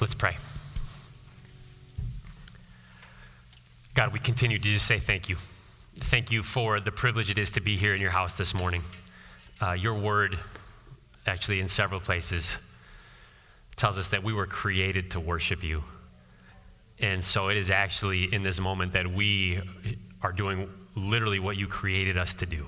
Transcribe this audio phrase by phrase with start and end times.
[0.00, 0.36] Let's pray.
[3.94, 5.36] God, we continue to just say thank you.
[5.96, 8.82] Thank you for the privilege it is to be here in your house this morning.
[9.60, 10.38] Uh, your word,
[11.26, 12.58] actually, in several places,
[13.74, 15.82] tells us that we were created to worship you.
[17.00, 19.60] And so it is actually in this moment that we
[20.22, 22.66] are doing literally what you created us to do.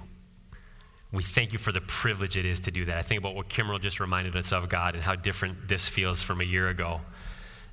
[1.13, 2.97] We thank you for the privilege it is to do that.
[2.97, 6.23] I think about what Kimmerl just reminded us of, God, and how different this feels
[6.23, 7.01] from a year ago.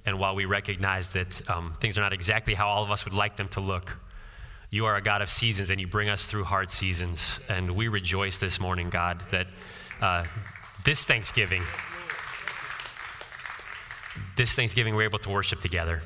[0.06, 3.14] And while we recognize that um, things are not exactly how all of us would
[3.14, 3.98] like them to look,
[4.70, 7.40] you are a God of seasons and you bring us through hard seasons.
[7.48, 9.48] And we rejoice this morning, God, that
[10.02, 10.26] uh,
[10.84, 11.62] this Thanksgiving,
[14.36, 16.02] this Thanksgiving, we're able to worship together.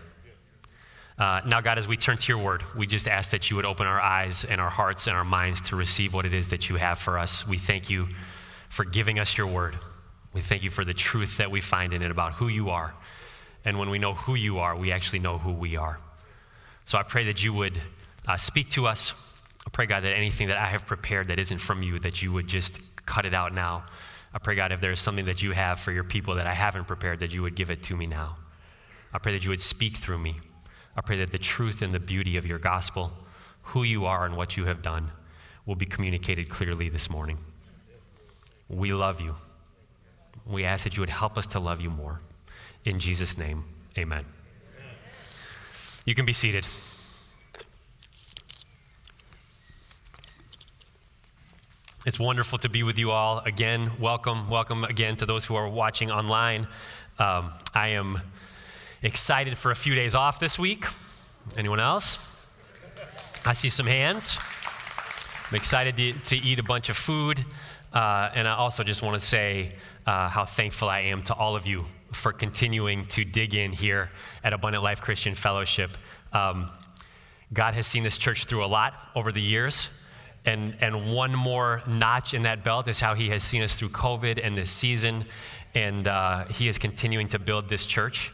[1.22, 3.64] Uh, now, God, as we turn to your word, we just ask that you would
[3.64, 6.68] open our eyes and our hearts and our minds to receive what it is that
[6.68, 7.48] you have for us.
[7.48, 8.08] We thank you
[8.70, 9.78] for giving us your word.
[10.34, 12.96] We thank you for the truth that we find in it about who you are.
[13.64, 16.00] And when we know who you are, we actually know who we are.
[16.86, 17.80] So I pray that you would
[18.28, 19.14] uh, speak to us.
[19.68, 22.34] I pray, God, that anything that I have prepared that isn't from you, that you
[22.34, 23.84] would just cut it out now.
[24.34, 26.56] I pray, God, if there is something that you have for your people that I
[26.56, 28.38] haven't prepared, that you would give it to me now.
[29.14, 30.38] I pray that you would speak through me.
[30.98, 33.12] I pray that the truth and the beauty of your gospel,
[33.64, 35.12] who you are and what you have done,
[35.66, 37.38] will be communicated clearly this morning.
[38.68, 39.36] We love you.
[40.46, 42.20] We ask that you would help us to love you more.
[42.84, 43.64] In Jesus' name,
[43.98, 44.24] amen.
[46.06, 46.66] You can be seated.
[52.04, 53.92] It's wonderful to be with you all again.
[54.00, 56.68] Welcome, welcome again to those who are watching online.
[57.20, 58.20] Um, I am
[59.04, 60.86] Excited for a few days off this week?
[61.58, 62.40] Anyone else?
[63.44, 64.38] I see some hands.
[65.50, 67.44] I'm excited to, to eat a bunch of food.
[67.92, 69.72] Uh, and I also just want to say
[70.06, 74.12] uh, how thankful I am to all of you for continuing to dig in here
[74.44, 75.98] at Abundant Life Christian Fellowship.
[76.32, 76.70] Um,
[77.52, 80.06] God has seen this church through a lot over the years.
[80.46, 83.90] And, and one more notch in that belt is how He has seen us through
[83.90, 85.26] COVID and this season.
[85.74, 88.32] And uh, He is continuing to build this church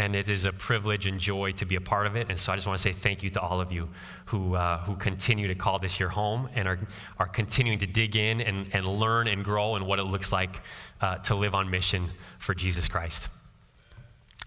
[0.00, 2.30] and it is a privilege and joy to be a part of it.
[2.30, 3.90] And so I just want to say thank you to all of you
[4.24, 6.78] who, uh, who continue to call this your home and are,
[7.18, 10.62] are continuing to dig in and, and learn and grow in what it looks like
[11.02, 12.06] uh, to live on mission
[12.38, 13.28] for Jesus Christ.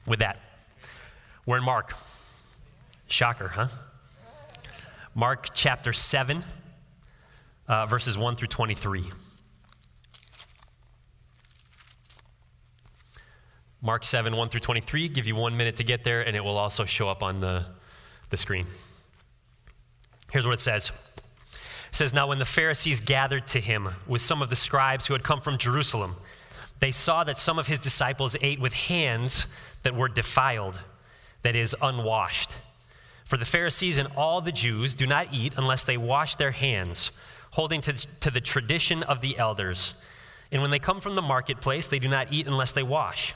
[0.07, 0.39] With that,
[1.45, 1.93] we're in Mark.
[3.05, 3.67] Shocker, huh?
[5.13, 6.43] Mark chapter 7,
[7.67, 9.03] uh, verses 1 through 23.
[13.85, 15.09] Mark 7, 1 through 23.
[15.09, 17.65] Give you one minute to get there, and it will also show up on the,
[18.29, 18.65] the screen.
[20.31, 20.89] Here's what it says.
[21.53, 25.13] It says, Now when the Pharisees gathered to him with some of the scribes who
[25.13, 26.15] had come from Jerusalem,
[26.79, 30.79] they saw that some of his disciples ate with hands that were defiled,
[31.41, 32.51] that is, unwashed.
[33.25, 37.11] For the Pharisees and all the Jews do not eat unless they wash their hands,
[37.51, 37.91] holding to,
[38.21, 40.01] to the tradition of the elders.
[40.53, 43.35] And when they come from the marketplace, they do not eat unless they wash.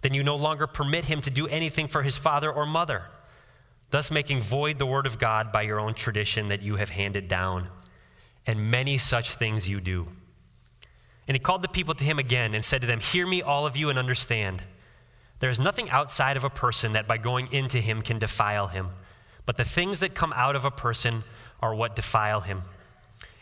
[0.00, 3.04] then you no longer permit him to do anything for his father or mother,
[3.90, 7.28] thus making void the word of God by your own tradition that you have handed
[7.28, 7.68] down.
[8.46, 10.08] And many such things you do.
[11.26, 13.66] And he called the people to him again and said to them, Hear me, all
[13.66, 14.62] of you, and understand.
[15.40, 18.88] There is nothing outside of a person that by going into him can defile him,
[19.44, 21.22] but the things that come out of a person
[21.60, 22.62] are what defile him.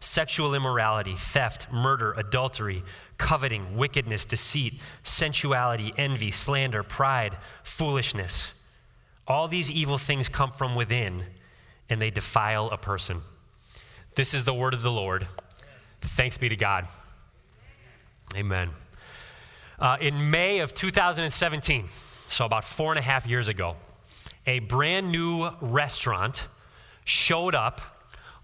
[0.00, 2.82] sexual immorality, theft, murder, adultery,
[3.16, 8.60] coveting, wickedness, deceit, sensuality, envy, slander, pride, foolishness.
[9.26, 11.24] All these evil things come from within
[11.90, 13.20] and they defile a person.
[14.14, 15.26] This is the word of the Lord.
[16.00, 16.86] Thanks be to God.
[18.36, 18.70] Amen.
[19.78, 21.88] Uh, in May of 2017,
[22.28, 23.76] so about four and a half years ago,
[24.46, 26.48] a brand new restaurant
[27.04, 27.97] showed up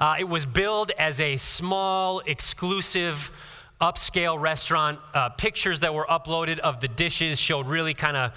[0.01, 3.33] Uh, it was billed as a small, exclusive,
[3.81, 5.01] upscale restaurant.
[5.13, 8.33] Uh, pictures that were uploaded of the dishes showed really kind of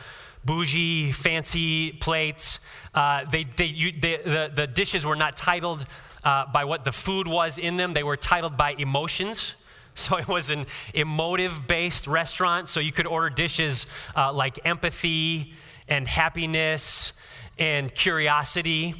[0.45, 2.59] bougie, fancy plates.
[2.93, 5.85] Uh, they, they, you, they, the, the dishes were not titled
[6.23, 9.55] uh, by what the food was in them, they were titled by emotions.
[9.93, 12.69] So it was an emotive based restaurant.
[12.69, 15.53] So you could order dishes uh, like empathy
[15.89, 17.27] and happiness
[17.59, 18.95] and curiosity.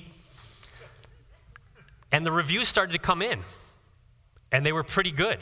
[2.12, 3.40] And the reviews started to come in,
[4.52, 5.40] and they were pretty good.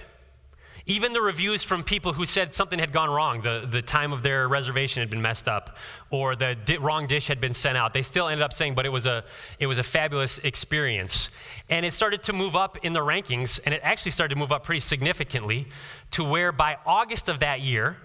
[0.90, 4.24] Even the reviews from people who said something had gone wrong, the, the time of
[4.24, 5.78] their reservation had been messed up,
[6.10, 8.88] or the di- wrong dish had been sent out, they still ended up saying, but
[8.88, 9.24] it was, a,
[9.60, 11.30] it was a fabulous experience.
[11.70, 14.52] And it started to move up in the rankings, and it actually started to move
[14.52, 15.68] up pretty significantly
[16.10, 17.98] to where by August of that year,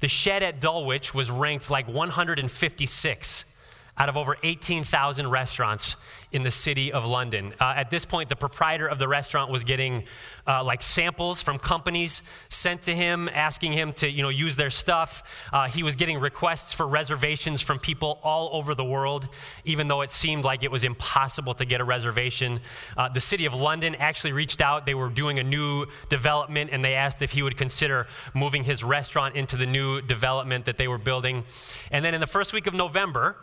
[0.00, 3.51] the shed at Dulwich was ranked like 156
[3.98, 5.96] out of over 18,000 restaurants
[6.32, 7.52] in the city of London.
[7.60, 10.04] Uh, at this point, the proprietor of the restaurant was getting
[10.46, 14.70] uh, like samples from companies sent to him, asking him to you know use their
[14.70, 15.22] stuff.
[15.52, 19.28] Uh, he was getting requests for reservations from people all over the world,
[19.64, 22.60] even though it seemed like it was impossible to get a reservation.
[22.96, 24.86] Uh, the city of London actually reached out.
[24.86, 28.82] They were doing a new development, and they asked if he would consider moving his
[28.82, 31.44] restaurant into the new development that they were building.
[31.90, 33.36] And then in the first week of November.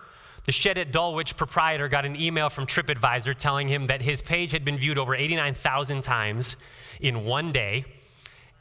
[0.50, 4.52] The Shed at Dulwich proprietor got an email from TripAdvisor telling him that his page
[4.52, 6.56] had been viewed over 89,000 times
[7.00, 7.86] in one day,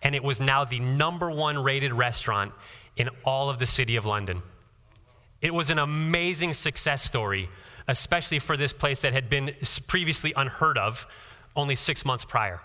[0.02, 2.52] and it was now the number one rated restaurant
[2.99, 4.43] in all of the city of London.
[5.40, 7.49] It was an amazing success story,
[7.88, 9.55] especially for this place that had been
[9.87, 11.06] previously unheard of
[11.56, 12.61] only six months prior.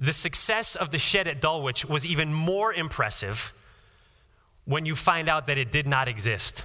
[0.00, 3.52] The success of the shed at Dulwich was even more impressive
[4.64, 6.62] when you find out that it did not exist.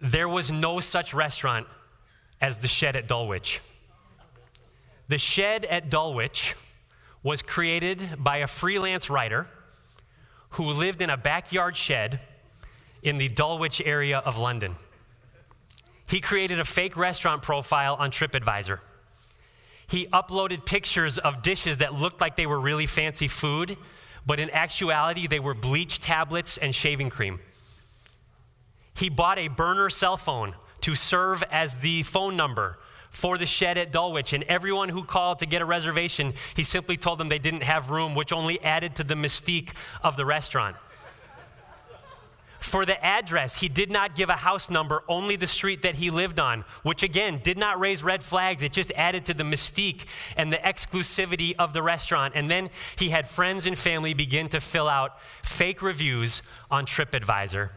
[0.00, 1.66] There was no such restaurant
[2.40, 3.60] as the Shed at Dulwich.
[5.08, 6.54] The Shed at Dulwich
[7.22, 9.48] was created by a freelance writer
[10.50, 12.20] who lived in a backyard shed
[13.02, 14.76] in the Dulwich area of London.
[16.06, 18.78] He created a fake restaurant profile on TripAdvisor.
[19.88, 23.76] He uploaded pictures of dishes that looked like they were really fancy food,
[24.26, 27.40] but in actuality, they were bleach tablets and shaving cream.
[28.96, 32.78] He bought a burner cell phone to serve as the phone number
[33.10, 34.32] for the shed at Dulwich.
[34.32, 37.90] And everyone who called to get a reservation, he simply told them they didn't have
[37.90, 39.70] room, which only added to the mystique
[40.02, 40.76] of the restaurant.
[42.60, 46.10] For the address, he did not give a house number, only the street that he
[46.10, 48.62] lived on, which again did not raise red flags.
[48.62, 50.04] It just added to the mystique
[50.36, 52.34] and the exclusivity of the restaurant.
[52.34, 57.70] And then he had friends and family begin to fill out fake reviews on TripAdvisor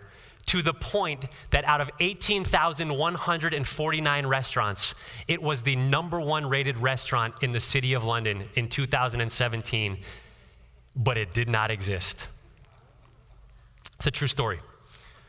[0.49, 4.95] to the point that out of 18,149 restaurants,
[5.27, 9.99] it was the number one rated restaurant in the city of London in 2017,
[10.95, 12.29] but it did not exist.
[13.97, 14.59] It's a true story.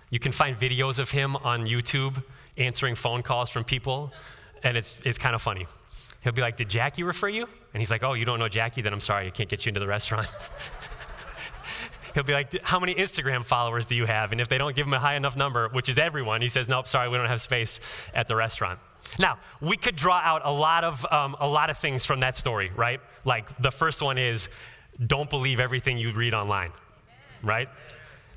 [0.08, 2.24] You can find videos of him on YouTube
[2.56, 4.14] answering phone calls from people,
[4.62, 5.66] and it's, it's kind of funny.
[6.22, 7.46] He'll be like, Did Jackie refer you?
[7.74, 8.80] And he's like, Oh, you don't know Jackie?
[8.80, 10.28] Then I'm sorry, I can't get you into the restaurant.
[12.14, 14.32] he'll be like, How many Instagram followers do you have?
[14.32, 16.68] And if they don't give him a high enough number, which is everyone, he says,
[16.68, 17.80] Nope, sorry, we don't have space
[18.14, 18.78] at the restaurant.
[19.18, 22.36] Now, we could draw out a lot of, um, a lot of things from that
[22.36, 23.00] story, right?
[23.24, 24.48] Like the first one is
[25.04, 26.72] don't believe everything you read online,
[27.42, 27.68] right?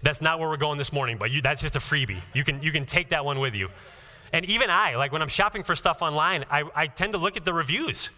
[0.02, 2.22] That's not where we're going this morning, but you, that's just a freebie.
[2.34, 3.70] You can, you can take that one with you.
[4.32, 7.38] And even I, like when I'm shopping for stuff online, I, I tend to look
[7.38, 8.10] at the reviews.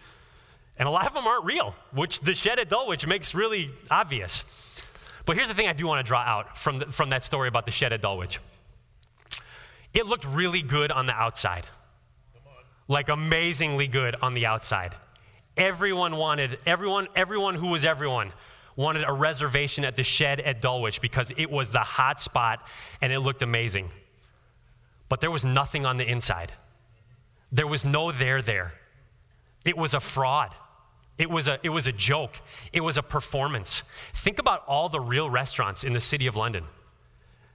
[0.78, 4.82] And a lot of them aren't real, which the shed at Dulwich makes really obvious.
[5.26, 7.48] But here's the thing I do want to draw out from, the, from that story
[7.48, 8.40] about the shed at Dulwich.
[9.92, 11.66] It looked really good on the outside,
[12.88, 14.92] like amazingly good on the outside.
[15.56, 18.32] Everyone wanted, everyone, everyone who was everyone
[18.76, 22.64] wanted a reservation at the shed at Dulwich because it was the hot spot
[23.00, 23.88] and it looked amazing.
[25.08, 26.52] But there was nothing on the inside.
[27.50, 28.74] There was no there there.
[29.64, 30.54] It was a fraud.
[31.18, 32.40] It was a, it was a joke.
[32.72, 33.82] It was a performance.
[34.12, 36.64] Think about all the real restaurants in the city of London.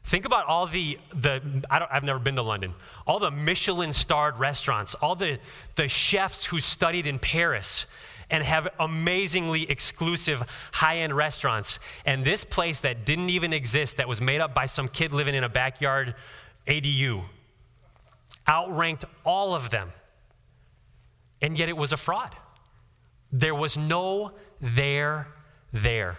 [0.04, 2.74] Think about all the, the I have never been to London,
[3.06, 5.38] all the Michelin starred restaurants, all the,
[5.76, 7.86] the chefs who studied in Paris
[8.32, 10.42] and have amazingly exclusive
[10.72, 11.80] high end restaurants.
[12.06, 15.36] And this place that didn't even exist, that was made up by some kid living
[15.36, 16.16] in a backyard
[16.66, 17.24] ADU,
[18.48, 19.92] outranked all of them.
[21.42, 22.36] And yet it was a fraud.
[23.32, 25.28] There was no there
[25.72, 26.18] there.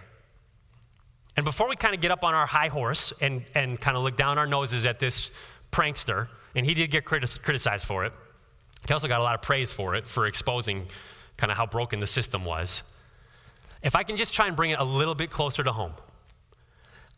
[1.37, 4.03] And before we kind of get up on our high horse and, and kind of
[4.03, 5.37] look down our noses at this
[5.71, 8.13] prankster, and he did get criticized for it,
[8.87, 10.87] he also got a lot of praise for it, for exposing
[11.37, 12.83] kind of how broken the system was.
[13.83, 15.93] If I can just try and bring it a little bit closer to home,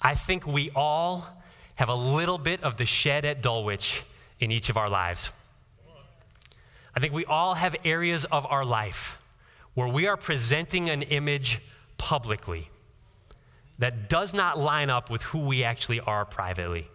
[0.01, 1.27] I think we all
[1.75, 4.03] have a little bit of the shed at Dulwich
[4.39, 5.33] in each of our lives.
[6.95, 9.21] I think we all have areas of our life
[9.75, 11.61] where we are presenting an image
[11.99, 12.71] publicly
[13.79, 16.87] that does not line up with who we actually are privately.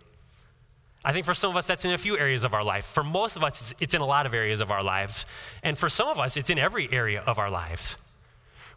[1.04, 2.86] I think for some of us, that's in a few areas of our life.
[2.86, 5.26] For most of us, it's, in a lot of areas of our lives.
[5.64, 7.96] And for some of us, it's in every area of our lives.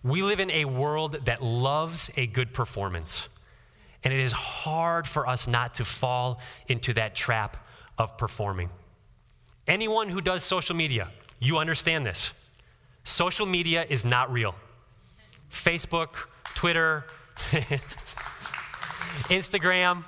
[0.04, 3.28] We live in a world that loves a good performance.
[4.04, 7.56] And it is hard for us not to fall into that trap
[7.98, 8.70] of performing.
[9.66, 12.32] Anyone who does social media, you understand this.
[13.04, 14.54] Social media is not real.
[15.50, 16.14] Facebook,
[16.54, 17.04] Twitter,
[19.28, 20.04] Instagram,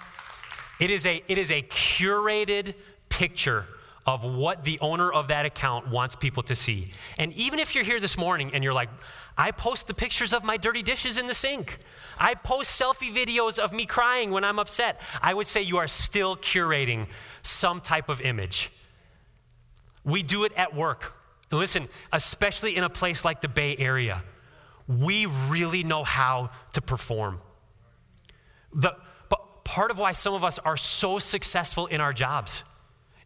[0.80, 2.74] it is, a, it is a curated
[3.08, 3.66] picture
[4.06, 6.88] of what the owner of that account wants people to see.
[7.16, 8.90] And even if you're here this morning and you're like,
[9.36, 11.78] I post the pictures of my dirty dishes in the sink,
[12.18, 15.88] I post selfie videos of me crying when I'm upset, I would say you are
[15.88, 17.06] still curating
[17.42, 18.70] some type of image.
[20.04, 21.14] We do it at work.
[21.54, 24.22] Listen, especially in a place like the Bay Area,
[24.86, 27.40] we really know how to perform.
[28.72, 28.96] The,
[29.28, 32.62] but part of why some of us are so successful in our jobs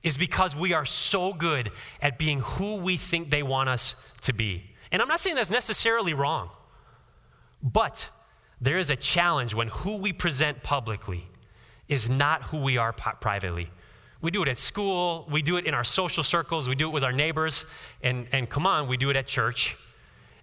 [0.03, 1.71] is because we are so good
[2.01, 4.65] at being who we think they want us to be.
[4.93, 6.51] And I'm not saying that's necessarily wrong,
[7.63, 8.11] but
[8.61, 11.27] there is a challenge when who we present publicly
[11.89, 13.71] is not who we are privately.
[14.21, 16.93] We do it at school, we do it in our social circles, we do it
[16.93, 17.65] with our neighbors,
[18.03, 19.77] and, and come on, we do it at church,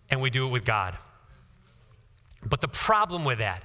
[0.10, 0.98] and we do it with God.
[2.46, 3.63] But the problem with that,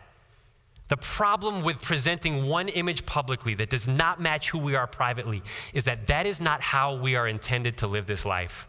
[0.89, 5.43] the problem with presenting one image publicly that does not match who we are privately,
[5.73, 8.67] is that that is not how we are intended to live this life.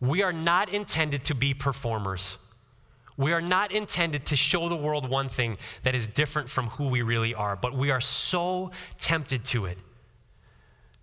[0.00, 2.36] We are not intended to be performers.
[3.16, 6.88] We are not intended to show the world one thing that is different from who
[6.88, 9.78] we really are, but we are so tempted to it.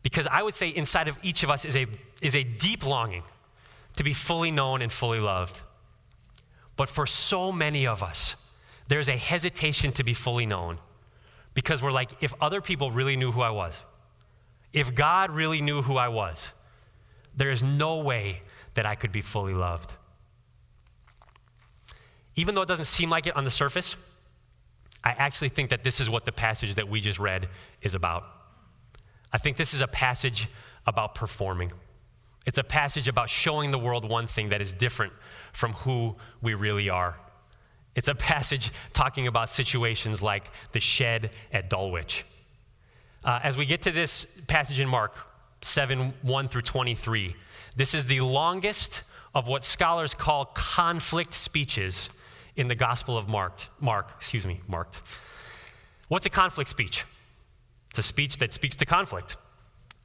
[0.07, 1.85] Because I would say inside of each of us is a,
[2.21, 3.23] is a deep longing
[3.97, 5.61] to be fully known and fully loved.
[6.77, 8.53] But for so many of us,
[8.87, 10.77] there's a hesitation to be fully known
[11.53, 13.83] because we're like, if other people really knew who I was,
[14.71, 16.53] if God really knew who I was,
[17.35, 18.39] there is no way
[18.75, 19.91] that I could be fully loved.
[22.37, 23.97] Even though it doesn't seem like it on the surface,
[25.03, 27.49] I actually think that this is what the passage that we just read
[27.81, 28.36] is about.
[29.31, 30.47] I think this is a passage
[30.85, 31.71] about performing.
[32.45, 35.13] It's a passage about showing the world one thing that is different
[35.51, 37.17] from who we really are.
[37.93, 42.25] It's a passage talking about situations like the shed at Dulwich.
[43.23, 45.13] Uh, as we get to this passage in Mark
[45.61, 47.35] 7 1 through 23,
[47.75, 49.03] this is the longest
[49.35, 52.09] of what scholars call conflict speeches
[52.55, 53.59] in the Gospel of Mark.
[53.79, 54.89] Mark, excuse me, Mark.
[56.07, 57.03] What's a conflict speech?
[57.89, 59.37] It's a speech that speaks to conflict.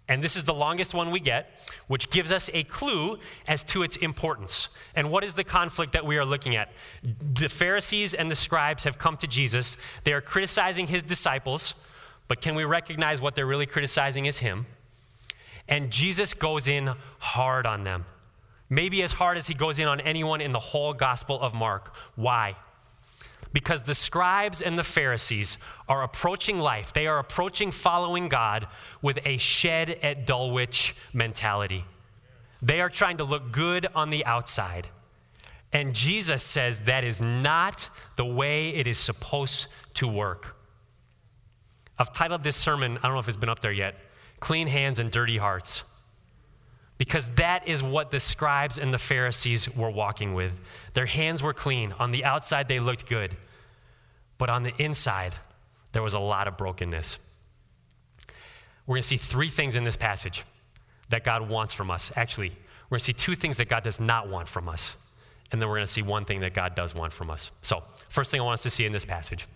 [0.09, 3.83] And this is the longest one we get, which gives us a clue as to
[3.83, 4.69] its importance.
[4.97, 6.73] And what is the conflict that we are looking at?
[7.03, 9.77] The Pharisees and the scribes have come to Jesus.
[10.05, 11.75] They are criticizing his disciples,
[12.29, 14.67] but can we recognize what they're really criticizing is him?
[15.69, 18.05] And Jesus goes in hard on them.
[18.69, 21.95] Maybe as hard as he goes in on anyone in the whole Gospel of Mark.
[22.17, 22.57] Why?
[23.53, 26.93] Because the scribes and the Pharisees are approaching life.
[26.93, 28.67] They are approaching following God
[29.01, 31.85] with a shed at Dulwich mentality.
[32.63, 34.87] They are trying to look good on the outside.
[35.73, 40.57] And Jesus says that is not the way it is supposed to work.
[41.99, 43.97] I've titled this sermon, I don't know if it's been up there yet,
[44.41, 45.85] Clean Hands and Dirty Hearts.
[47.03, 50.61] Because that is what the scribes and the Pharisees were walking with.
[50.95, 51.91] Their hands were clean.
[51.99, 53.37] On the outside, they looked good.
[54.39, 55.35] But on the inside,
[55.91, 57.19] there was a lot of brokenness.
[58.87, 60.45] We're going to see three things in this passage
[61.09, 62.13] that God wants from us.
[62.15, 62.51] Actually,
[62.89, 64.95] we're going to see two things that God does not want from us.
[65.51, 67.51] And then we're going to see one thing that God does want from us.
[67.63, 69.49] So, first thing I want us to see in this passage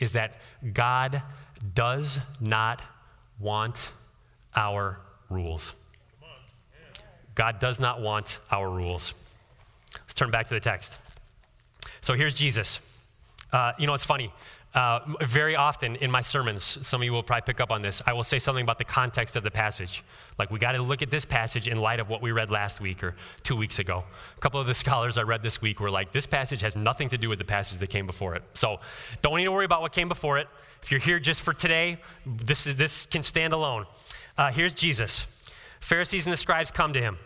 [0.00, 0.40] is that
[0.72, 1.22] God
[1.72, 2.82] does not
[3.38, 3.92] want
[4.56, 5.72] our rules.
[7.40, 9.14] God does not want our rules.
[9.94, 10.98] Let's turn back to the text.
[12.02, 12.98] So here's Jesus.
[13.50, 14.30] Uh, you know, it's funny.
[14.74, 18.02] Uh, very often in my sermons, some of you will probably pick up on this,
[18.06, 20.04] I will say something about the context of the passage.
[20.38, 22.78] Like, we got to look at this passage in light of what we read last
[22.78, 24.04] week or two weeks ago.
[24.36, 27.08] A couple of the scholars I read this week were like, this passage has nothing
[27.08, 28.42] to do with the passage that came before it.
[28.52, 28.80] So,
[29.22, 30.46] don't need to worry about what came before it.
[30.82, 33.86] If you're here just for today, this, is, this can stand alone.
[34.36, 35.42] Uh, here's Jesus.
[35.80, 37.16] Pharisees and the scribes come to him.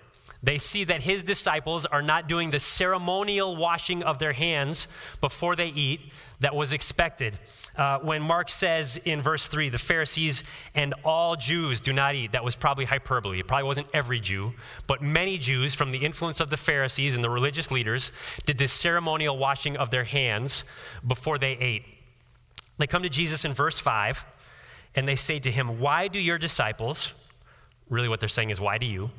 [0.44, 4.88] They see that his disciples are not doing the ceremonial washing of their hands
[5.22, 7.38] before they eat that was expected.
[7.78, 12.32] Uh, when Mark says in verse 3, the Pharisees and all Jews do not eat,
[12.32, 13.40] that was probably hyperbole.
[13.40, 14.52] It probably wasn't every Jew,
[14.86, 18.12] but many Jews from the influence of the Pharisees and the religious leaders
[18.44, 20.64] did this ceremonial washing of their hands
[21.06, 21.84] before they ate.
[22.76, 24.26] They come to Jesus in verse 5
[24.94, 27.14] and they say to him, Why do your disciples,
[27.88, 29.10] really what they're saying is, Why do you?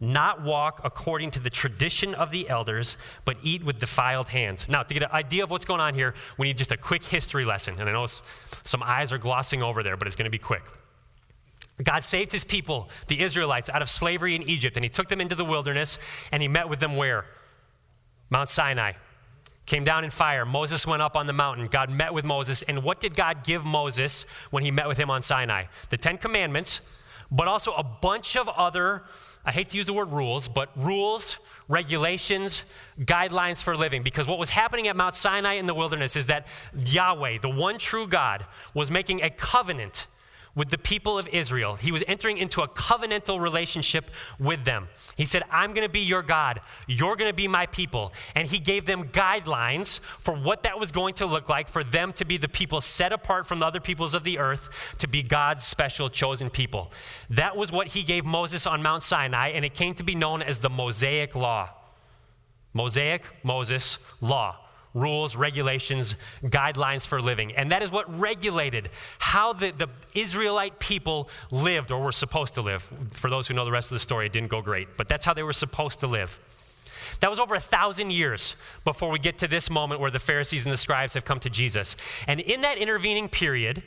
[0.00, 4.68] Not walk according to the tradition of the elders, but eat with defiled hands.
[4.68, 7.04] Now, to get an idea of what's going on here, we need just a quick
[7.04, 7.74] history lesson.
[7.80, 10.62] And I know some eyes are glossing over there, but it's going to be quick.
[11.82, 15.20] God saved his people, the Israelites, out of slavery in Egypt, and he took them
[15.20, 15.98] into the wilderness,
[16.32, 17.24] and he met with them where?
[18.30, 18.92] Mount Sinai.
[19.66, 20.46] Came down in fire.
[20.46, 21.66] Moses went up on the mountain.
[21.66, 22.62] God met with Moses.
[22.62, 25.64] And what did God give Moses when he met with him on Sinai?
[25.90, 29.02] The Ten Commandments, but also a bunch of other
[29.48, 32.64] I hate to use the word rules, but rules, regulations,
[33.00, 34.02] guidelines for living.
[34.02, 36.46] Because what was happening at Mount Sinai in the wilderness is that
[36.84, 40.06] Yahweh, the one true God, was making a covenant
[40.58, 41.76] with the people of Israel.
[41.76, 44.88] He was entering into a covenantal relationship with them.
[45.16, 46.60] He said, I'm going to be your God.
[46.88, 48.12] You're going to be my people.
[48.34, 52.12] And he gave them guidelines for what that was going to look like for them
[52.14, 55.22] to be the people set apart from the other peoples of the earth to be
[55.22, 56.90] God's special chosen people.
[57.30, 60.42] That was what he gave Moses on Mount Sinai, and it came to be known
[60.42, 61.70] as the Mosaic Law.
[62.74, 64.56] Mosaic, Moses, law
[65.00, 67.52] rules, regulations, guidelines for living.
[67.52, 72.62] And that is what regulated how the, the Israelite people lived or were supposed to
[72.62, 72.88] live.
[73.10, 75.24] For those who know the rest of the story, it didn't go great, but that's
[75.24, 76.38] how they were supposed to live.
[77.20, 80.64] That was over a thousand years before we get to this moment where the Pharisees
[80.64, 81.96] and the scribes have come to Jesus.
[82.26, 83.82] And in that intervening period,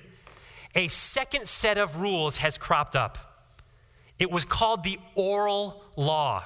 [0.75, 3.17] a second set of rules has cropped up.
[4.19, 6.43] It was called the oral law.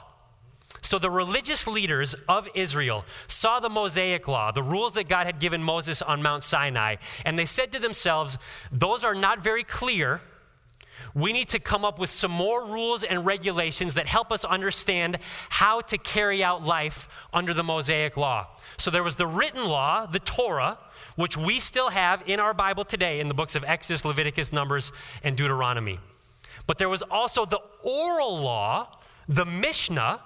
[0.86, 5.40] So the religious leaders of Israel saw the Mosaic law, the rules that God had
[5.40, 8.38] given Moses on Mount Sinai, and they said to themselves,
[8.72, 10.22] Those are not very clear.
[11.16, 15.18] We need to come up with some more rules and regulations that help us understand
[15.50, 18.48] how to carry out life under the Mosaic law.
[18.78, 20.78] So there was the written law, the Torah,
[21.16, 24.92] which we still have in our Bible today in the books of Exodus, Leviticus, Numbers,
[25.24, 26.00] and Deuteronomy.
[26.68, 30.22] But there was also the oral law, the Mishnah,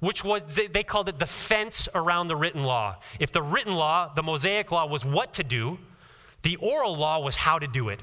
[0.00, 2.96] which was, they called it the fence around the written law.
[3.18, 5.78] If the written law, the Mosaic law, was what to do,
[6.42, 8.02] the oral law was how to do it.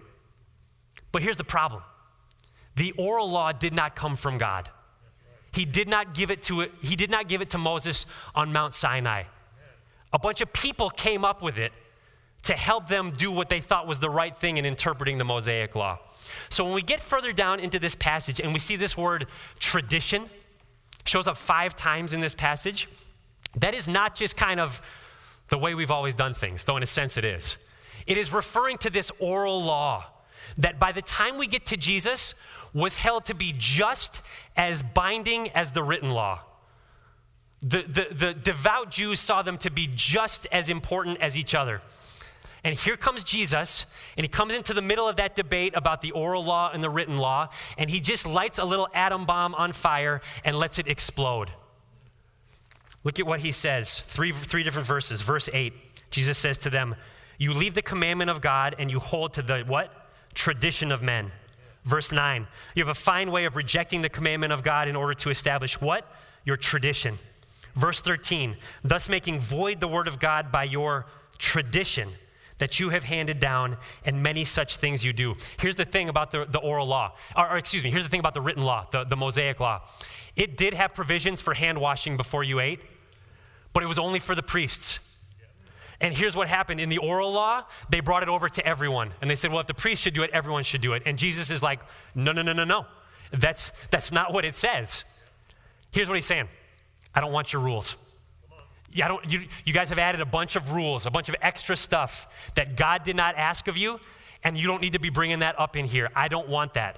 [1.11, 1.83] But here's the problem
[2.75, 4.69] the oral law did not come from God.
[5.53, 8.51] He did not give it to, it, he did not give it to Moses on
[8.51, 9.23] Mount Sinai.
[10.11, 11.71] A bunch of people came up with it
[12.43, 15.75] to help them do what they thought was the right thing in interpreting the Mosaic
[15.75, 15.99] law.
[16.49, 19.27] So when we get further down into this passage and we see this word
[19.59, 20.29] tradition,
[21.05, 22.87] shows up five times in this passage.
[23.57, 24.81] That is not just kind of
[25.49, 27.57] the way we've always done things, though in a sense it is.
[28.07, 30.05] It is referring to this oral law
[30.57, 34.21] that by the time we get to Jesus was held to be just
[34.57, 36.41] as binding as the written law.
[37.61, 41.81] The, the, the devout Jews saw them to be just as important as each other.
[42.63, 46.11] And here comes Jesus, and he comes into the middle of that debate about the
[46.11, 49.73] oral law and the written law, and he just lights a little atom bomb on
[49.73, 51.51] fire and lets it explode.
[53.03, 55.21] Look at what he says three, three different verses.
[55.21, 55.73] Verse 8
[56.09, 56.95] Jesus says to them,
[57.37, 59.91] You leave the commandment of God and you hold to the what?
[60.33, 61.31] Tradition of men.
[61.83, 65.13] Verse 9, you have a fine way of rejecting the commandment of God in order
[65.15, 66.09] to establish what?
[66.45, 67.17] Your tradition.
[67.75, 71.07] Verse 13, thus making void the word of God by your
[71.39, 72.07] tradition
[72.59, 75.35] that you have handed down, and many such things you do.
[75.59, 78.19] Here's the thing about the, the oral law, or, or, excuse me, here's the thing
[78.19, 79.81] about the written law, the, the Mosaic law.
[80.35, 82.79] It did have provisions for hand washing before you ate,
[83.73, 85.17] but it was only for the priests.
[86.01, 89.13] And here's what happened in the oral law, they brought it over to everyone.
[89.21, 91.03] And they said, well, if the priest should do it, everyone should do it.
[91.05, 91.79] And Jesus is like,
[92.13, 92.85] no, no, no, no, no.
[93.31, 95.23] That's, that's not what it says.
[95.91, 96.47] Here's what he's saying
[97.15, 97.95] I don't want your rules.
[99.01, 101.75] I don't, you, you guys have added a bunch of rules, a bunch of extra
[101.75, 103.99] stuff that God did not ask of you,
[104.43, 106.09] and you don't need to be bringing that up in here.
[106.15, 106.97] I don't want that.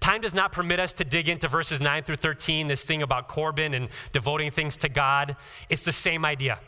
[0.00, 3.28] Time does not permit us to dig into verses 9 through 13, this thing about
[3.28, 5.36] Corban and devoting things to God.
[5.68, 6.58] It's the same idea.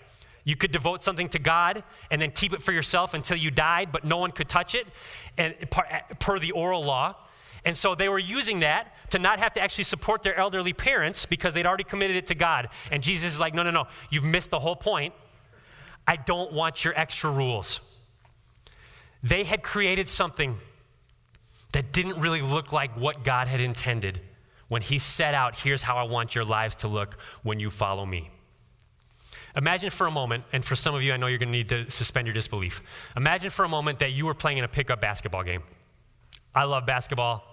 [0.45, 3.91] You could devote something to God and then keep it for yourself until you died,
[3.91, 4.87] but no one could touch it,
[5.37, 5.55] and
[6.21, 7.17] per the oral law.
[7.65, 11.25] And so they were using that to not have to actually support their elderly parents
[11.25, 12.69] because they'd already committed it to God.
[12.91, 15.15] And Jesus is like, no, no, no, you've missed the whole point.
[16.07, 17.99] I don't want your extra rules.
[19.23, 20.59] They had created something
[21.73, 24.21] that didn't really look like what God had intended
[24.69, 28.05] when He set out, here's how I want your lives to look when you follow
[28.05, 28.31] me.
[29.57, 31.69] Imagine for a moment, and for some of you, I know you're going to need
[31.69, 32.81] to suspend your disbelief.
[33.17, 35.63] Imagine for a moment that you were playing in a pickup basketball game.
[36.55, 37.45] I love basketball.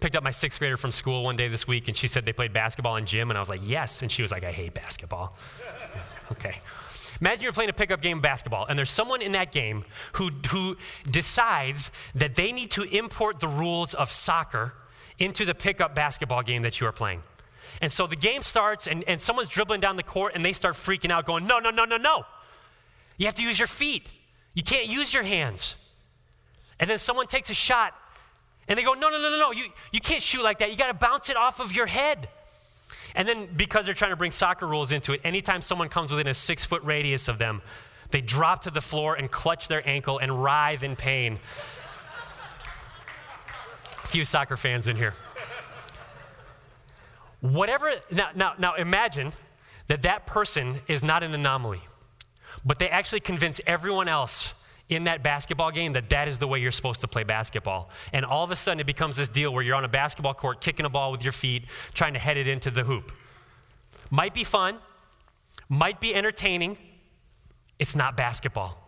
[0.00, 2.32] Picked up my sixth grader from school one day this week, and she said they
[2.32, 4.02] played basketball in gym, and I was like, yes.
[4.02, 5.36] And she was like, I hate basketball.
[6.32, 6.58] okay.
[7.20, 9.84] Imagine you're playing a pickup game of basketball, and there's someone in that game
[10.14, 10.76] who, who
[11.10, 14.74] decides that they need to import the rules of soccer
[15.18, 17.22] into the pickup basketball game that you are playing.
[17.80, 20.74] And so the game starts, and, and someone's dribbling down the court, and they start
[20.74, 22.24] freaking out, going, No, no, no, no, no.
[23.16, 24.08] You have to use your feet.
[24.54, 25.94] You can't use your hands.
[26.80, 27.94] And then someone takes a shot,
[28.68, 30.70] and they go, no, no, no, no, no, you, you can't shoot like that.
[30.70, 32.28] You got to bounce it off of your head.
[33.14, 36.26] And then because they're trying to bring soccer rules into it, anytime someone comes within
[36.26, 37.62] a six foot radius of them,
[38.10, 41.38] they drop to the floor and clutch their ankle and writhe in pain.
[44.02, 45.14] a few soccer fans in here.
[47.40, 49.32] Whatever, now, now, now imagine
[49.88, 51.82] that that person is not an anomaly,
[52.64, 56.58] but they actually convince everyone else in that basketball game that that is the way
[56.58, 57.90] you're supposed to play basketball.
[58.12, 60.60] And all of a sudden, it becomes this deal where you're on a basketball court
[60.60, 63.12] kicking a ball with your feet, trying to head it into the hoop.
[64.10, 64.78] Might be fun,
[65.68, 66.76] might be entertaining.
[67.78, 68.78] It's not basketball.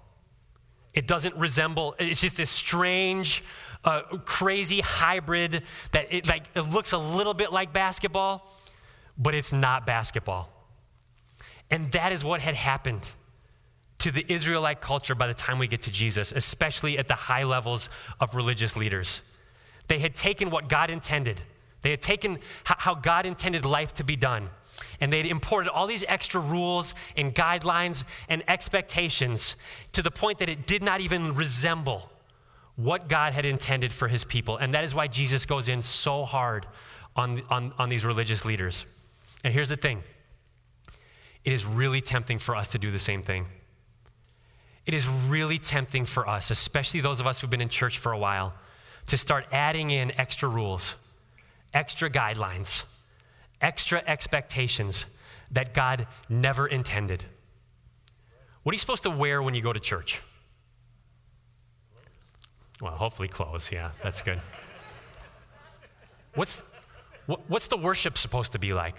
[0.95, 3.43] It doesn't resemble, it's just this strange,
[3.85, 8.51] uh, crazy hybrid that it, like, it looks a little bit like basketball,
[9.19, 10.51] but it's not basketball.
[11.71, 13.11] And that is what had happened
[13.99, 17.45] to the Israelite culture by the time we get to Jesus, especially at the high
[17.45, 17.89] levels
[18.21, 19.23] of religious leaders.
[19.89, 21.41] They had taken what God intended,
[21.83, 24.51] they had taken how God intended life to be done,
[25.01, 29.57] and they had imported all these extra rules and guidelines and expectations
[29.93, 32.11] to the point that it did not even resemble
[32.77, 34.59] what God had intended for his people.
[34.59, 36.67] And that is why Jesus goes in so hard
[37.17, 38.85] on, on, on these religious leaders.
[39.45, 40.03] And here's the thing
[41.45, 43.47] it is really tempting for us to do the same thing.
[44.87, 48.13] It is really tempting for us, especially those of us who've been in church for
[48.13, 48.55] a while,
[49.07, 50.95] to start adding in extra rules,
[51.75, 52.85] extra guidelines,
[53.61, 55.07] extra expectations
[55.51, 57.25] that God never intended.
[58.63, 60.23] What are you supposed to wear when you go to church?
[62.81, 63.71] Well, hopefully clothes.
[63.73, 64.41] Yeah, that's good.
[66.35, 66.63] What's,
[67.49, 68.97] what's the worship supposed to be like?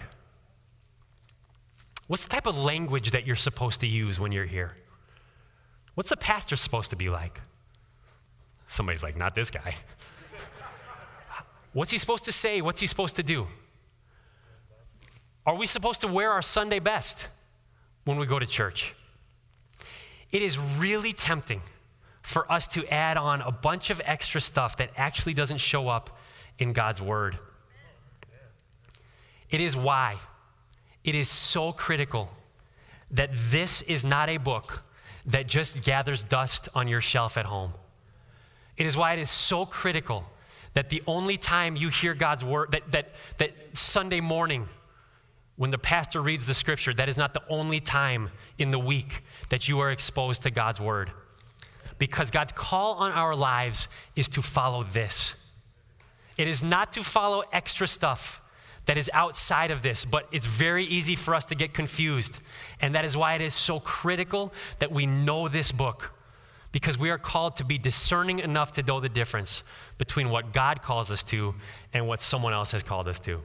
[2.08, 4.74] What's the type of language that you're supposed to use when you're here?
[5.98, 7.40] What's the pastor supposed to be like?
[8.68, 9.74] Somebody's like, not this guy.
[11.72, 12.60] What's he supposed to say?
[12.60, 13.48] What's he supposed to do?
[15.44, 17.26] Are we supposed to wear our Sunday best
[18.04, 18.94] when we go to church?
[20.30, 21.62] It is really tempting
[22.22, 26.16] for us to add on a bunch of extra stuff that actually doesn't show up
[26.60, 27.40] in God's Word.
[29.50, 30.18] It is why
[31.02, 32.30] it is so critical
[33.10, 34.84] that this is not a book
[35.28, 37.72] that just gathers dust on your shelf at home.
[38.76, 40.24] It is why it is so critical
[40.74, 44.68] that the only time you hear God's word, that, that, that Sunday morning,
[45.56, 49.22] when the pastor reads the scripture, that is not the only time in the week
[49.50, 51.10] that you are exposed to God's word.
[51.98, 55.52] Because God's call on our lives is to follow this.
[56.38, 58.40] It is not to follow extra stuff
[58.88, 62.40] that is outside of this, but it's very easy for us to get confused.
[62.80, 66.10] And that is why it is so critical that we know this book,
[66.72, 69.62] because we are called to be discerning enough to know the difference
[69.98, 71.54] between what God calls us to
[71.92, 73.42] and what someone else has called us to.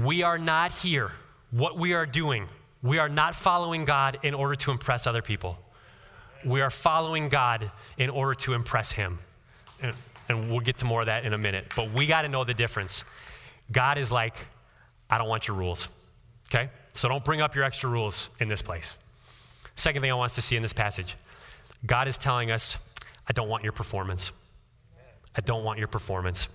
[0.00, 1.10] We are not here.
[1.50, 2.46] What we are doing,
[2.84, 5.58] we are not following God in order to impress other people.
[6.44, 9.18] We are following God in order to impress Him
[9.82, 9.94] and,
[10.50, 11.72] we'll get to more of that in a minute.
[11.76, 13.04] But we got to know the difference.
[13.70, 14.34] God is like,
[15.10, 15.88] I don't want your rules.
[16.48, 16.70] Okay?
[16.94, 18.96] So don't bring up your extra rules in this place.
[19.76, 21.16] Second thing I want us to see in this passage
[21.84, 22.94] God is telling us,
[23.28, 24.32] I don't want your performance.
[25.36, 26.48] I don't want your performance.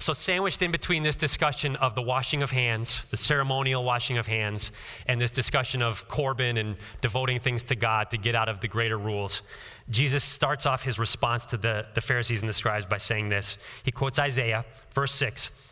[0.00, 4.28] So, sandwiched in between this discussion of the washing of hands, the ceremonial washing of
[4.28, 4.70] hands,
[5.06, 8.68] and this discussion of Corban and devoting things to God to get out of the
[8.68, 9.42] greater rules,
[9.90, 13.58] Jesus starts off his response to the, the Pharisees and the scribes by saying this.
[13.82, 15.68] He quotes Isaiah, verse 6.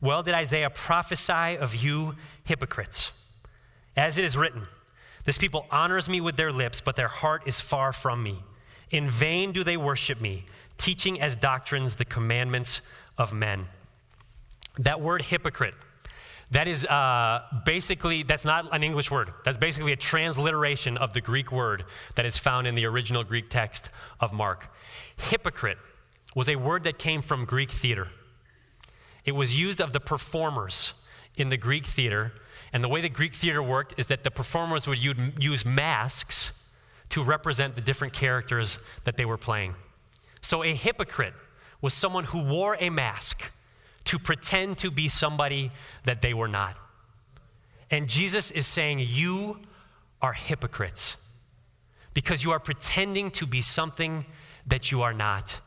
[0.00, 3.24] Well, did Isaiah prophesy of you hypocrites?
[3.94, 4.62] As it is written,
[5.24, 8.38] This people honors me with their lips, but their heart is far from me.
[8.90, 10.44] In vain do they worship me,
[10.78, 12.82] teaching as doctrines the commandments
[13.18, 13.66] of men.
[14.78, 15.74] That word hypocrite,
[16.50, 19.32] that is uh, basically, that's not an English word.
[19.44, 23.48] That's basically a transliteration of the Greek word that is found in the original Greek
[23.48, 24.72] text of Mark.
[25.16, 25.78] Hypocrite
[26.34, 28.08] was a word that came from Greek theater.
[29.24, 32.32] It was used of the performers in the Greek theater.
[32.72, 36.68] And the way the Greek theater worked is that the performers would use masks
[37.08, 39.74] to represent the different characters that they were playing.
[40.40, 41.34] So a hypocrite
[41.80, 43.52] was someone who wore a mask
[44.04, 45.70] to pretend to be somebody
[46.04, 46.76] that they were not.
[47.90, 49.58] And Jesus is saying, You
[50.22, 51.16] are hypocrites
[52.14, 54.24] because you are pretending to be something
[54.66, 55.60] that you are not.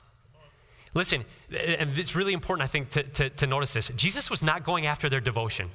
[0.95, 3.89] Listen, and it's really important, I think, to, to, to, notice this.
[3.89, 5.69] Jesus was not going after their devotion.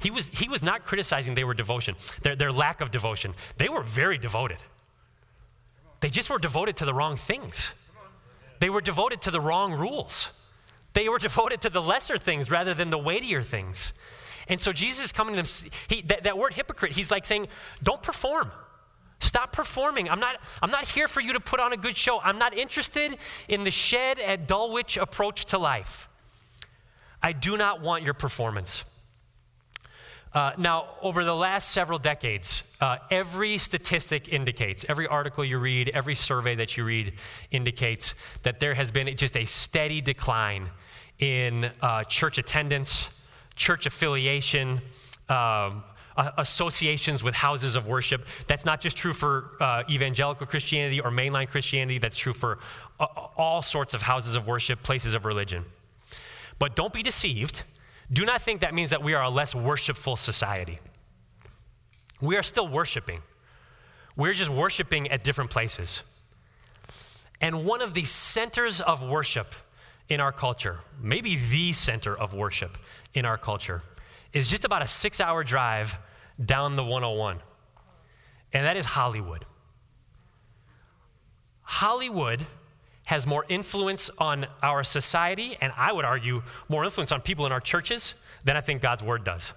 [0.00, 3.32] He was, he was not criticizing their devotion, their, their lack of devotion.
[3.58, 4.58] They were very devoted.
[6.00, 7.72] They just were devoted to the wrong things.
[8.60, 10.46] They were devoted to the wrong rules.
[10.92, 13.92] They were devoted to the lesser things rather than the weightier things.
[14.48, 17.48] And so Jesus is coming to them, he, that, that word hypocrite, he's like saying,
[17.82, 18.50] don't perform.
[19.20, 20.10] Stop performing.
[20.10, 22.20] I'm not, I'm not here for you to put on a good show.
[22.20, 23.16] I'm not interested
[23.48, 26.08] in the shed at Dulwich approach to life.
[27.22, 28.84] I do not want your performance.
[30.34, 35.90] Uh, now, over the last several decades, uh, every statistic indicates, every article you read,
[35.94, 37.12] every survey that you read
[37.52, 40.68] indicates that there has been just a steady decline
[41.20, 43.22] in uh, church attendance,
[43.54, 44.80] church affiliation,
[45.28, 45.84] um,
[46.38, 48.26] associations with houses of worship.
[48.48, 52.58] That's not just true for uh, evangelical Christianity or mainline Christianity, that's true for
[52.98, 53.04] uh,
[53.36, 55.64] all sorts of houses of worship, places of religion.
[56.58, 57.62] But don't be deceived
[58.12, 60.78] do not think that means that we are a less worshipful society.
[62.20, 63.20] We are still worshiping.
[64.16, 66.02] We're just worshiping at different places.
[67.40, 69.54] And one of the centers of worship
[70.08, 72.78] in our culture, maybe the center of worship
[73.14, 73.82] in our culture,
[74.32, 75.96] is just about a six hour drive
[76.42, 77.38] down the 101.
[78.52, 79.44] And that is Hollywood.
[81.62, 82.46] Hollywood
[83.04, 87.52] has more influence on our society, and I would argue more influence on people in
[87.52, 88.14] our churches
[88.44, 89.52] than I think God's word does.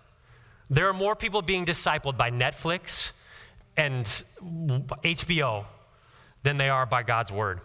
[0.70, 3.24] There are more people being discipled by Netflix
[3.78, 4.06] and
[4.44, 5.66] HBO
[6.44, 7.62] than they are by God's word.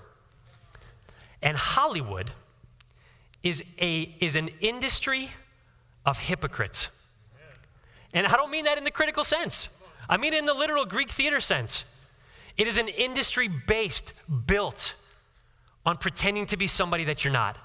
[1.43, 2.31] And Hollywood
[3.43, 5.31] is, a, is an industry
[6.07, 6.91] of hypocrites.
[8.15, 11.11] And I don't mean that in the critical sense, I mean in the literal Greek
[11.11, 11.85] theater sense.
[12.57, 15.02] It is an industry based, built
[15.85, 17.57] on pretending to be somebody that you're not.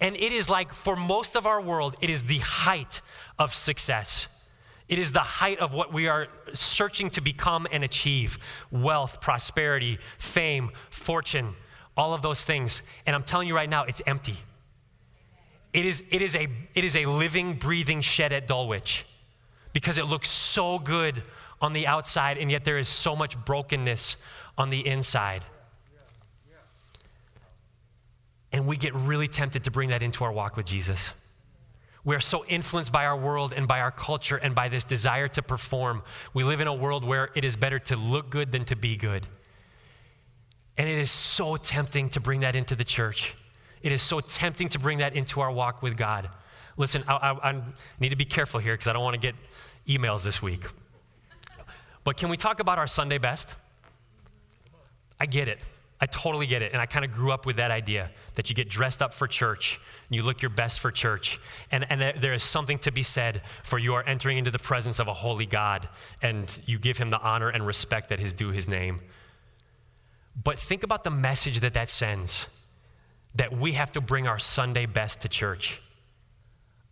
[0.00, 3.00] And it is like, for most of our world, it is the height
[3.38, 4.44] of success.
[4.88, 8.38] It is the height of what we are searching to become and achieve
[8.70, 11.54] wealth, prosperity, fame, fortune,
[11.96, 12.82] all of those things.
[13.06, 14.36] And I'm telling you right now, it's empty.
[15.72, 19.04] It is, it is, a, it is a living, breathing shed at Dulwich
[19.72, 21.22] because it looks so good
[21.60, 24.24] on the outside, and yet there is so much brokenness
[24.56, 25.42] on the inside.
[28.52, 31.12] And we get really tempted to bring that into our walk with Jesus.
[32.04, 35.28] We are so influenced by our world and by our culture and by this desire
[35.28, 36.02] to perform.
[36.32, 38.96] We live in a world where it is better to look good than to be
[38.96, 39.26] good.
[40.78, 43.34] And it is so tempting to bring that into the church.
[43.82, 46.30] It is so tempting to bring that into our walk with God.
[46.76, 47.62] Listen, I, I, I
[48.00, 49.34] need to be careful here because I don't want to get
[49.86, 50.64] emails this week.
[52.04, 53.54] But can we talk about our Sunday best?
[55.20, 55.58] I get it.
[56.00, 56.72] I totally get it.
[56.72, 59.26] And I kind of grew up with that idea that you get dressed up for
[59.26, 61.40] church and you look your best for church.
[61.72, 65.00] And, and there is something to be said for you are entering into the presence
[65.00, 65.88] of a holy God
[66.22, 69.00] and you give him the honor and respect that is due his name.
[70.42, 72.46] But think about the message that that sends
[73.34, 75.80] that we have to bring our Sunday best to church.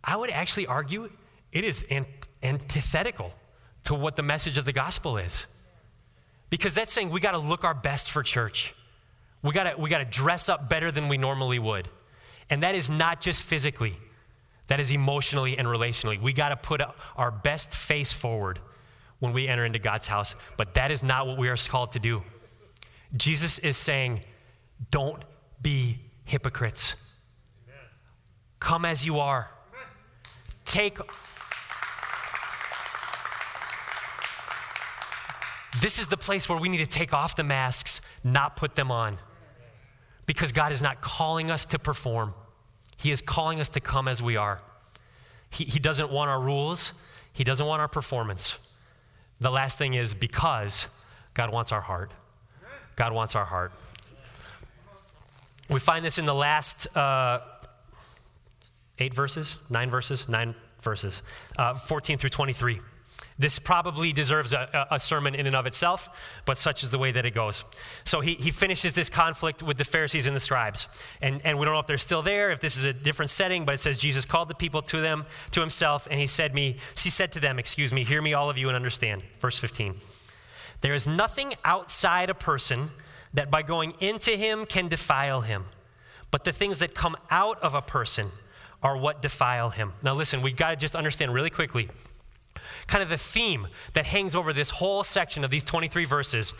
[0.03, 1.09] I would actually argue
[1.51, 1.85] it is
[2.43, 3.33] antithetical
[3.85, 5.47] to what the message of the gospel is.
[6.49, 8.73] Because that's saying we got to look our best for church.
[9.43, 11.87] We gotta, we gotta dress up better than we normally would.
[12.49, 13.97] And that is not just physically,
[14.67, 16.21] that is emotionally and relationally.
[16.21, 16.81] We got to put
[17.15, 18.59] our best face forward
[19.19, 20.35] when we enter into God's house.
[20.57, 22.23] But that is not what we are called to do.
[23.15, 24.21] Jesus is saying,
[24.91, 25.23] don't
[25.61, 26.95] be hypocrites.
[27.67, 27.79] Amen.
[28.59, 29.49] Come as you are.
[30.65, 30.97] Take.
[35.81, 38.91] This is the place where we need to take off the masks, not put them
[38.91, 39.17] on.
[40.27, 42.35] Because God is not calling us to perform,
[42.95, 44.61] He is calling us to come as we are.
[45.49, 48.59] He, he doesn't want our rules, He doesn't want our performance.
[49.39, 50.87] The last thing is because
[51.33, 52.11] God wants our heart.
[52.95, 53.71] God wants our heart.
[55.69, 57.41] We find this in the last uh,
[58.99, 61.21] eight verses, nine verses, nine verses,
[61.57, 62.79] uh, 14 through 23.
[63.39, 66.09] This probably deserves a, a, sermon in and of itself,
[66.45, 67.65] but such is the way that it goes.
[68.03, 70.87] So he, he finishes this conflict with the Pharisees and the scribes.
[71.21, 73.63] And, and we don't know if they're still there, if this is a different setting,
[73.63, 76.77] but it says Jesus called the people to them, to himself, and he said me,
[76.99, 79.23] he said to them, excuse me, hear me all of you and understand.
[79.37, 79.95] Verse 15.
[80.81, 82.89] There is nothing outside a person
[83.33, 85.65] that by going into him can defile him.
[86.31, 88.27] But the things that come out of a person
[88.81, 89.93] are what defile him.
[90.01, 91.89] Now, listen, we've got to just understand really quickly
[92.87, 96.53] kind of the theme that hangs over this whole section of these 23 verses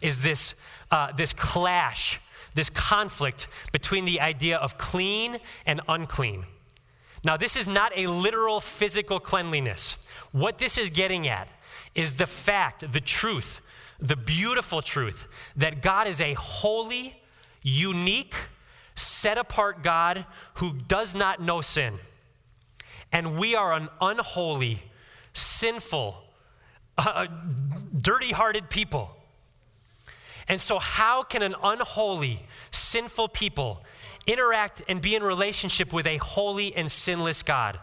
[0.00, 0.54] is this,
[0.90, 2.20] uh, this clash,
[2.54, 6.46] this conflict between the idea of clean and unclean.
[7.24, 10.08] Now, this is not a literal physical cleanliness.
[10.32, 11.48] What this is getting at
[11.94, 13.60] is the fact, the truth,
[13.98, 17.22] the beautiful truth that God is a holy,
[17.62, 18.34] unique,
[18.94, 21.94] set apart God who does not know sin.
[23.10, 24.82] And we are an unholy,
[25.34, 26.16] sinful,
[26.96, 27.26] uh,
[27.96, 29.16] dirty hearted people.
[30.48, 33.84] And so, how can an unholy, sinful people
[34.26, 37.78] interact and be in relationship with a holy and sinless God?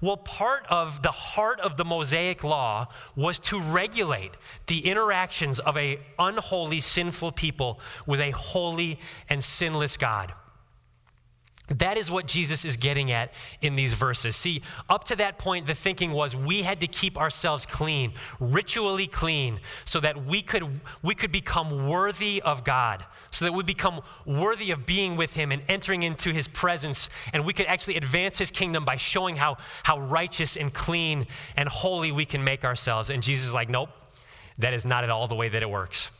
[0.00, 4.32] Well, part of the heart of the Mosaic law was to regulate
[4.66, 8.98] the interactions of a unholy, sinful people with a holy
[9.30, 10.32] and sinless God.
[11.68, 14.36] That is what Jesus is getting at in these verses.
[14.36, 19.06] See, up to that point, the thinking was we had to keep ourselves clean, ritually
[19.06, 24.02] clean, so that we could, we could become worthy of God, so that we become
[24.26, 28.36] worthy of being with Him and entering into His presence, and we could actually advance
[28.36, 33.08] His kingdom by showing how, how righteous and clean and holy we can make ourselves.
[33.08, 33.88] And Jesus is like, nope,
[34.58, 36.10] that is not at all the way that it works.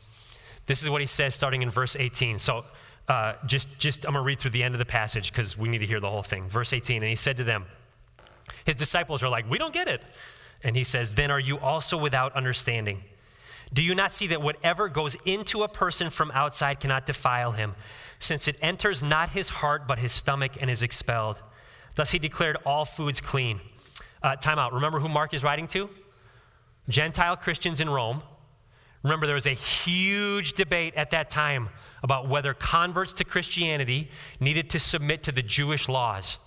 [0.65, 2.39] This is what He says starting in verse 18.
[2.39, 2.65] So,
[3.07, 5.69] uh, just, just I'm going to read through the end of the passage because we
[5.69, 6.47] need to hear the whole thing.
[6.49, 7.65] Verse 18, and he said to them,
[8.65, 10.01] his disciples are like, we don't get it.
[10.63, 13.03] And he says, then are you also without understanding?
[13.73, 17.75] Do you not see that whatever goes into a person from outside cannot defile him,
[18.19, 21.41] since it enters not his heart but his stomach and is expelled?
[21.95, 23.59] Thus he declared all foods clean.
[24.21, 24.73] Uh, time out.
[24.73, 25.89] Remember who Mark is writing to?
[26.89, 28.21] Gentile Christians in Rome
[29.05, 31.69] Remember, there was a huge debate at that time
[32.01, 36.39] about whether converts to Christianity needed to submit to the Jewish laws.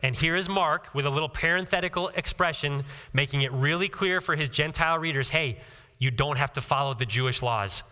[0.00, 4.48] And here is Mark with a little parenthetical expression making it really clear for his
[4.48, 5.58] Gentile readers hey,
[5.98, 7.82] you don't have to follow the Jewish laws.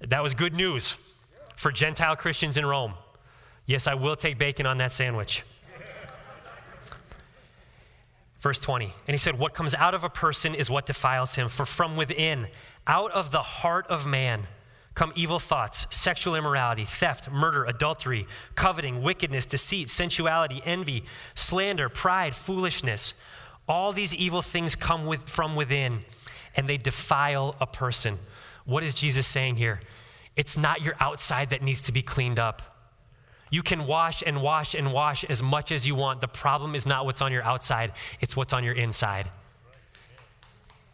[0.00, 1.14] That was good news
[1.56, 2.94] for Gentile Christians in Rome.
[3.66, 5.44] Yes, I will take bacon on that sandwich.
[8.40, 8.86] Verse 20.
[8.86, 11.96] And he said, What comes out of a person is what defiles him, for from
[11.96, 12.48] within,
[12.90, 14.48] out of the heart of man,
[14.94, 18.26] come evil thoughts, sexual immorality, theft, murder, adultery,
[18.56, 21.04] coveting, wickedness, deceit, sensuality, envy,
[21.36, 23.14] slander, pride, foolishness.
[23.68, 26.00] All these evil things come with, from within,
[26.56, 28.16] and they defile a person.
[28.64, 29.80] What is Jesus saying here?
[30.34, 32.60] It's not your outside that needs to be cleaned up.
[33.50, 36.20] You can wash and wash and wash as much as you want.
[36.20, 39.28] The problem is not what's on your outside, it's what's on your inside.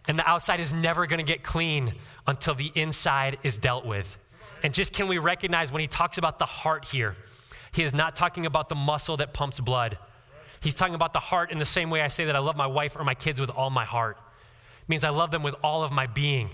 [0.09, 1.94] And the outside is never going to get clean
[2.26, 4.18] until the inside is dealt with.
[4.62, 7.16] And just can we recognize when he talks about the heart here,
[7.72, 9.98] he is not talking about the muscle that pumps blood.
[10.61, 12.66] He's talking about the heart in the same way I say that I love my
[12.66, 14.16] wife or my kids with all my heart.
[14.82, 16.50] It means I love them with all of my being.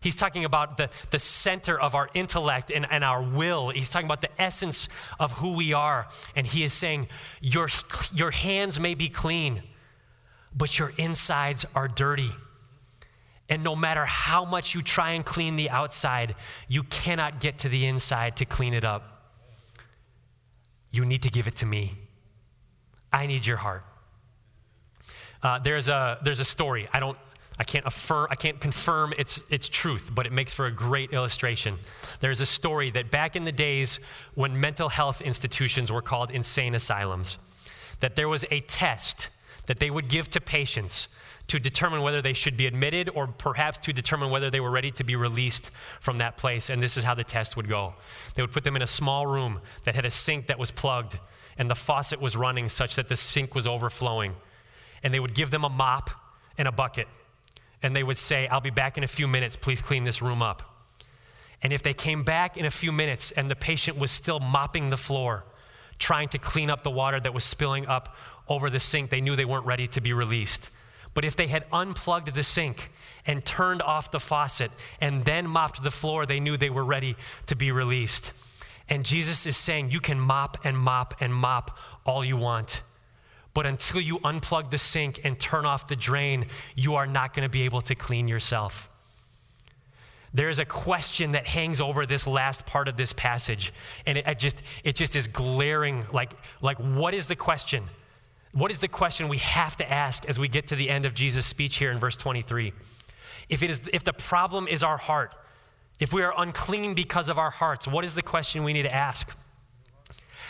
[0.00, 3.70] He's talking about the, the center of our intellect and, and our will.
[3.70, 4.88] He's talking about the essence
[5.18, 6.06] of who we are.
[6.34, 7.08] And he is saying,
[7.40, 7.68] your,
[8.14, 9.62] your hands may be clean,
[10.56, 12.30] but your insides are dirty.
[13.48, 16.34] And no matter how much you try and clean the outside,
[16.68, 19.32] you cannot get to the inside to clean it up.
[20.90, 21.92] You need to give it to me.
[23.12, 23.84] I need your heart.
[25.42, 26.88] Uh, there's, a, there's a story.
[26.92, 27.16] I don't
[27.58, 31.12] I can't affirm, I can't confirm its, its truth, but it makes for a great
[31.12, 31.78] illustration.
[32.20, 33.98] There's a story that back in the days
[34.34, 37.38] when mental health institutions were called insane asylums,
[38.00, 39.30] that there was a test
[39.66, 41.18] that they would give to patients
[41.48, 44.90] to determine whether they should be admitted or perhaps to determine whether they were ready
[44.90, 45.70] to be released
[46.00, 46.70] from that place.
[46.70, 47.94] And this is how the test would go
[48.34, 51.18] they would put them in a small room that had a sink that was plugged
[51.58, 54.34] and the faucet was running such that the sink was overflowing.
[55.02, 56.10] And they would give them a mop
[56.58, 57.08] and a bucket
[57.82, 60.42] and they would say, I'll be back in a few minutes, please clean this room
[60.42, 60.62] up.
[61.62, 64.90] And if they came back in a few minutes and the patient was still mopping
[64.90, 65.44] the floor,
[65.98, 68.16] trying to clean up the water that was spilling up
[68.48, 70.70] over the sink, they knew they weren't ready to be released.
[71.16, 72.90] But if they had unplugged the sink
[73.26, 77.16] and turned off the faucet and then mopped the floor, they knew they were ready
[77.46, 78.34] to be released.
[78.90, 82.82] And Jesus is saying, You can mop and mop and mop all you want.
[83.54, 87.44] But until you unplug the sink and turn off the drain, you are not going
[87.44, 88.90] to be able to clean yourself.
[90.34, 93.72] There is a question that hangs over this last part of this passage,
[94.04, 97.84] and it, it, just, it just is glaring like, like, what is the question?
[98.56, 101.14] What is the question we have to ask as we get to the end of
[101.14, 102.72] Jesus' speech here in verse 23?
[103.48, 105.34] If, it is, if the problem is our heart,
[106.00, 108.94] if we are unclean because of our hearts, what is the question we need to
[108.94, 109.30] ask?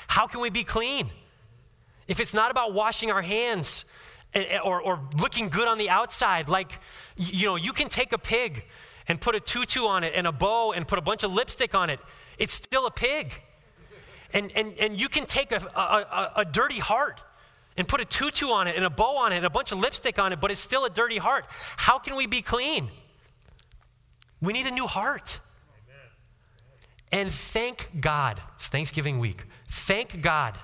[0.08, 1.10] How can we be clean?
[2.08, 3.84] if it's not about washing our hands
[4.34, 6.78] eh, eh, or, or looking good on the outside, like,
[7.16, 8.64] you know, you can take a pig
[9.08, 11.74] and put a tutu on it and a bow and put a bunch of lipstick
[11.74, 12.00] on it.
[12.38, 13.40] It's still a pig.
[14.32, 17.22] And, and, and you can take a, a, a dirty heart
[17.76, 19.78] and put a tutu on it and a bow on it and a bunch of
[19.78, 21.44] lipstick on it, but it's still a dirty heart.
[21.76, 22.90] How can we be clean?
[24.40, 25.40] We need a new heart.
[27.12, 29.44] And thank God, it's Thanksgiving week.
[29.68, 30.58] Thank God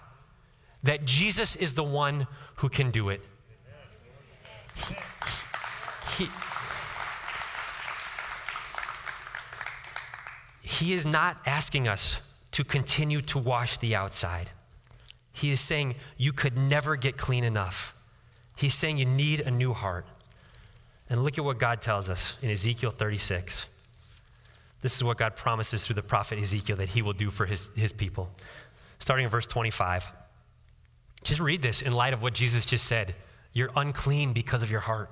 [0.83, 3.21] that Jesus is the one who can do it.
[4.75, 4.95] He,
[6.17, 6.29] he,
[10.63, 14.51] he is not asking us to continue to wash the outside.
[15.33, 17.97] He is saying you could never get clean enough.
[18.57, 20.07] He's saying you need a new heart.
[21.09, 23.67] And look at what God tells us in Ezekiel 36.
[24.83, 27.69] This is what God promises through the prophet Ezekiel that he will do for his,
[27.77, 28.31] his people.
[28.99, 30.11] Starting in verse 25.
[31.23, 33.15] Just read this in light of what Jesus just said.
[33.53, 35.11] You're unclean because of your heart.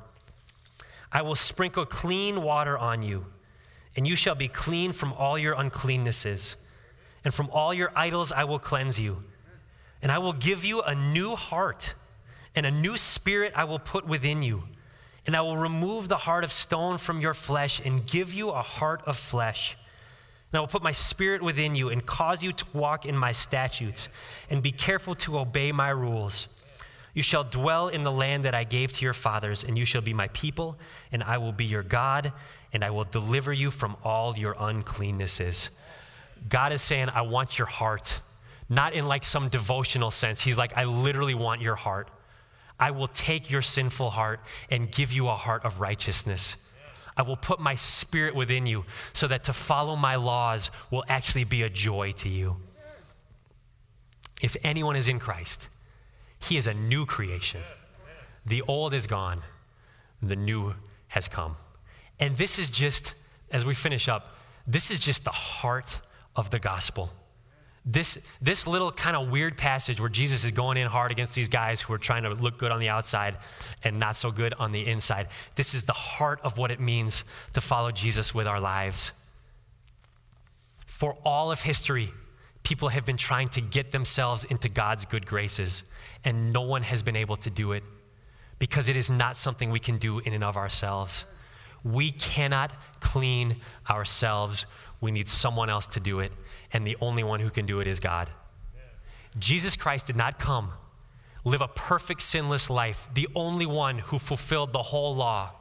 [1.12, 3.26] I will sprinkle clean water on you,
[3.96, 6.66] and you shall be clean from all your uncleannesses.
[7.24, 9.18] And from all your idols I will cleanse you.
[10.03, 11.94] And I will give you a new heart,
[12.55, 14.64] and a new spirit I will put within you.
[15.26, 18.62] And I will remove the heart of stone from your flesh and give you a
[18.62, 19.76] heart of flesh.
[20.51, 23.32] And I will put my spirit within you and cause you to walk in my
[23.32, 24.09] statutes
[24.48, 26.61] and be careful to obey my rules.
[27.12, 30.01] You shall dwell in the land that I gave to your fathers, and you shall
[30.01, 30.78] be my people,
[31.12, 32.32] and I will be your God,
[32.72, 35.70] and I will deliver you from all your uncleannesses.
[36.48, 38.20] God is saying, I want your heart,
[38.70, 40.40] not in like some devotional sense.
[40.40, 42.08] He's like, I literally want your heart.
[42.78, 44.40] I will take your sinful heart
[44.70, 46.56] and give you a heart of righteousness.
[47.16, 51.44] I will put my spirit within you so that to follow my laws will actually
[51.44, 52.56] be a joy to you.
[54.40, 55.68] If anyone is in Christ,
[56.38, 57.60] he is a new creation.
[58.46, 59.42] The old is gone,
[60.22, 60.74] the new
[61.08, 61.56] has come.
[62.18, 63.14] And this is just,
[63.50, 66.00] as we finish up, this is just the heart
[66.36, 67.10] of the gospel.
[67.85, 71.49] This, this little kind of weird passage where Jesus is going in hard against these
[71.49, 73.37] guys who are trying to look good on the outside
[73.83, 75.28] and not so good on the inside.
[75.55, 77.24] This is the heart of what it means
[77.55, 79.12] to follow Jesus with our lives.
[80.87, 82.11] For all of history,
[82.62, 85.85] people have been trying to get themselves into God's good graces,
[86.22, 87.83] and no one has been able to do it
[88.59, 91.24] because it is not something we can do in and of ourselves.
[91.83, 93.57] We cannot clean
[93.89, 94.66] ourselves.
[95.01, 96.31] We need someone else to do it
[96.72, 98.30] and the only one who can do it is God.
[99.38, 100.72] Jesus Christ did not come,
[101.44, 105.52] live a perfect, sinless life, the only one who fulfilled the whole law,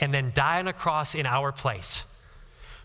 [0.00, 2.04] and then die on a cross in our place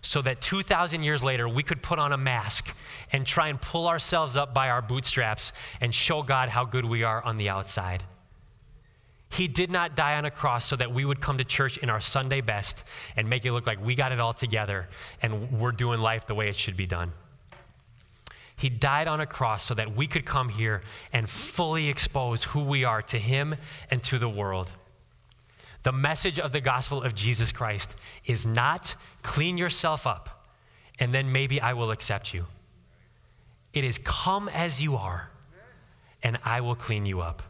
[0.01, 2.75] so that 2,000 years later we could put on a mask
[3.11, 7.03] and try and pull ourselves up by our bootstraps and show God how good we
[7.03, 8.03] are on the outside.
[9.31, 11.89] He did not die on a cross so that we would come to church in
[11.89, 12.83] our Sunday best
[13.15, 14.89] and make it look like we got it all together
[15.21, 17.11] and we're doing life the way it should be done.
[18.59, 20.81] He died on a cross so that we could come here
[21.13, 23.55] and fully expose who we are to Him
[23.89, 24.69] and to the world.
[25.83, 27.95] The message of the gospel of Jesus Christ
[28.25, 30.45] is not clean yourself up
[30.99, 32.47] and then maybe I will accept you.
[33.71, 35.31] It is come as you are
[36.21, 37.41] and I will clean you up.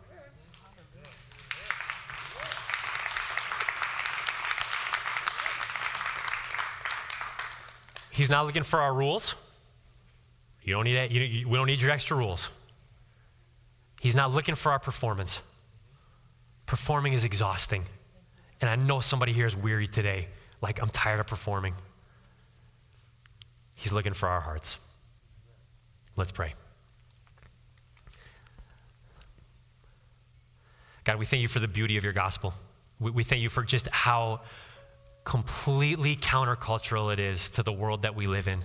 [8.11, 9.33] He's not looking for our rules.
[10.63, 11.11] You don't need that.
[11.11, 12.49] You, you, we don't need your extra rules.
[14.01, 15.41] He's not looking for our performance.
[16.65, 17.83] Performing is exhausting.
[18.61, 20.27] And I know somebody here is weary today.
[20.61, 21.73] Like, I'm tired of performing.
[23.73, 24.77] He's looking for our hearts.
[26.15, 26.53] Let's pray.
[31.05, 32.53] God, we thank you for the beauty of your gospel.
[32.99, 34.41] We, we thank you for just how
[35.23, 38.63] completely countercultural it is to the world that we live in,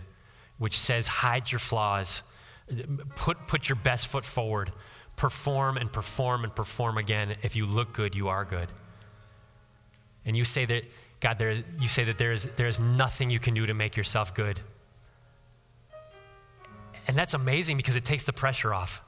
[0.65, 2.23] which says hide your flaws,
[3.17, 4.73] put, put your best foot forward,
[5.15, 7.37] perform and perform and perform again.
[7.43, 8.69] If you look good, you are good.
[10.25, 10.85] And you say that,
[11.21, 13.95] God, there, you say that there is, there is nothing you can do to make
[13.95, 14.59] yourself good.
[17.07, 19.03] And that's amazing because it takes the pressure off.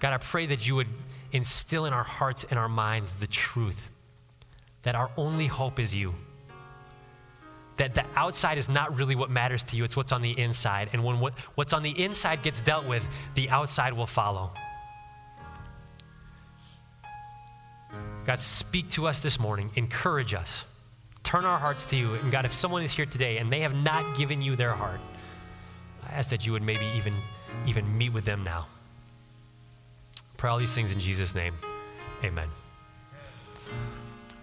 [0.00, 0.88] God, I pray that you would
[1.30, 3.90] instill in our hearts and our minds the truth
[4.80, 6.14] that our only hope is you.
[7.76, 10.90] That the outside is not really what matters to you, it's what's on the inside.
[10.92, 14.52] And when what, what's on the inside gets dealt with, the outside will follow.
[18.24, 20.64] God, speak to us this morning, encourage us,
[21.24, 22.14] turn our hearts to you.
[22.14, 25.00] And God, if someone is here today and they have not given you their heart,
[26.08, 27.14] I ask that you would maybe even,
[27.66, 28.66] even meet with them now.
[30.36, 31.54] Pray all these things in Jesus' name.
[32.22, 32.48] Amen.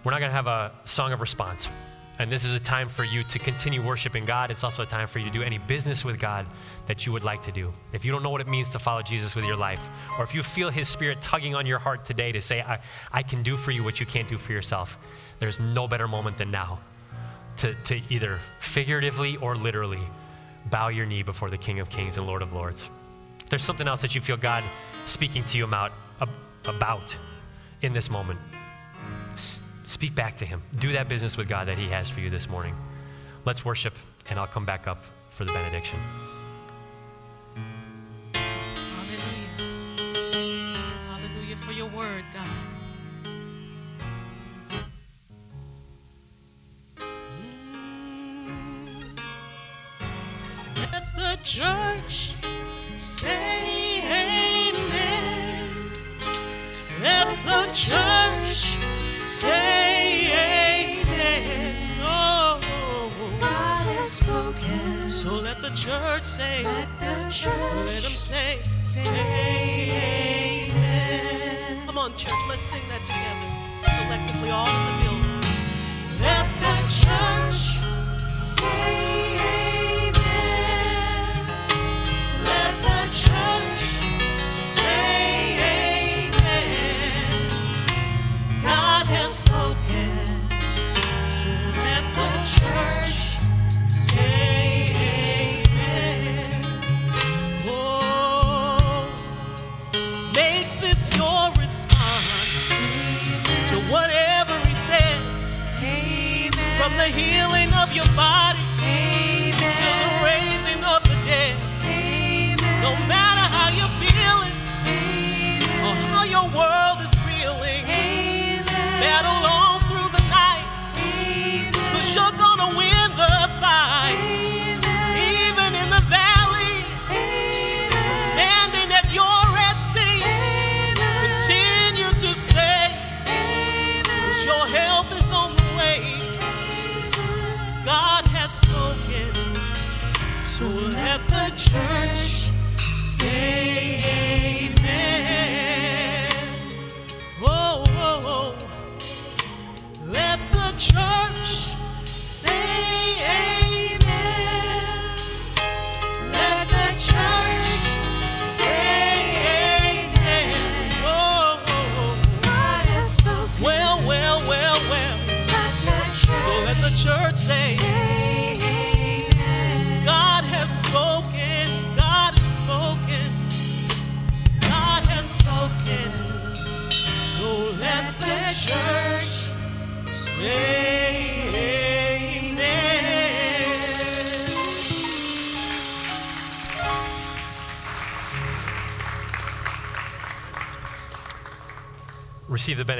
[0.04, 1.70] We're not going to have a song of response.
[2.22, 4.52] And this is a time for you to continue worshiping God.
[4.52, 6.46] It's also a time for you to do any business with God
[6.86, 7.72] that you would like to do.
[7.92, 10.32] If you don't know what it means to follow Jesus with your life, or if
[10.32, 12.78] you feel His Spirit tugging on your heart today to say, I,
[13.12, 14.98] I can do for you what you can't do for yourself,
[15.40, 16.78] there's no better moment than now
[17.56, 20.02] to, to either figuratively or literally
[20.66, 22.88] bow your knee before the King of Kings and Lord of Lords.
[23.40, 24.62] If there's something else that you feel God
[25.06, 25.90] speaking to you about,
[26.66, 27.16] about
[27.80, 28.38] in this moment,
[29.84, 30.62] Speak back to Him.
[30.78, 32.74] Do that business with God that He has for you this morning.
[33.44, 33.94] Let's worship,
[34.30, 35.98] and I'll come back up for the benediction.
[38.34, 39.48] Hallelujah.
[41.08, 42.48] Hallelujah for your word, God.
[50.76, 52.34] Let the church
[52.96, 54.00] say
[54.70, 55.90] amen.
[57.00, 58.76] Let the church
[72.16, 73.48] church, let's sing that together.
[73.84, 74.91] Collectively, all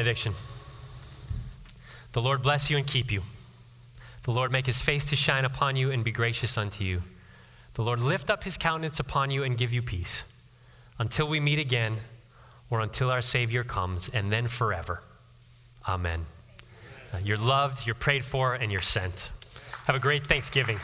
[0.02, 0.34] benediction.
[2.10, 3.22] The Lord bless you and keep you.
[4.24, 7.02] The Lord make his face to shine upon you and be gracious unto you.
[7.74, 10.24] The Lord lift up his countenance upon you and give you peace.
[10.98, 11.98] Until we meet again,
[12.68, 15.02] or until our Savior comes, and then forever.
[15.86, 16.26] Amen.
[17.12, 19.30] Uh, you're loved, you're prayed for, and you're sent.
[19.86, 20.78] Have a great Thanksgiving.